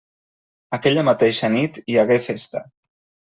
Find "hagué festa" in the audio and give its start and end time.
2.05-2.63